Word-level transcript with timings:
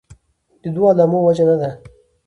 دوو 0.73 0.87
عاملو 0.91 1.19
وجه 1.27 1.45
نه 1.49 1.55
ده. 1.61 1.71